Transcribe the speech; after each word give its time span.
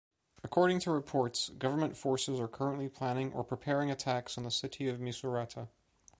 According 0.43 0.79
to 0.79 0.91
reports, 0.91 1.49
government 1.49 1.95
forces 1.95 2.39
are 2.39 2.47
currently 2.47 2.89
planning 2.89 3.31
or 3.33 3.43
preparing 3.43 3.91
attacks 3.91 4.35
on 4.35 4.43
the 4.43 4.49
city 4.49 4.87
of 4.87 4.97
Misurata. 4.97 5.67